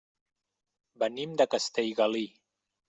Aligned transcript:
Venim 1.03 1.37
de 1.43 1.49
Castellgalí. 1.53 2.29